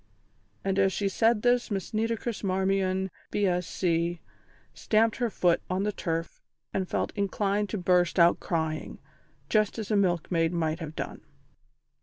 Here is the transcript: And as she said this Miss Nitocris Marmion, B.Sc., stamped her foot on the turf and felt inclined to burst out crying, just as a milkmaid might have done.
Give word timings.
And 0.63 0.79
as 0.79 0.91
she 0.91 1.07
said 1.07 1.43
this 1.43 1.69
Miss 1.69 1.93
Nitocris 1.93 2.43
Marmion, 2.43 3.11
B.Sc., 3.29 4.19
stamped 4.73 5.17
her 5.17 5.29
foot 5.29 5.61
on 5.69 5.83
the 5.83 5.91
turf 5.91 6.41
and 6.73 6.89
felt 6.89 7.13
inclined 7.15 7.69
to 7.69 7.77
burst 7.77 8.17
out 8.17 8.39
crying, 8.39 8.97
just 9.47 9.77
as 9.77 9.91
a 9.91 9.95
milkmaid 9.95 10.53
might 10.53 10.79
have 10.79 10.95
done. 10.95 11.21